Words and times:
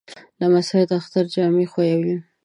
لمسی 0.39 0.81
د 0.89 0.91
اختر 0.99 1.25
جامې 1.33 1.65
خوښوي. 1.71 2.15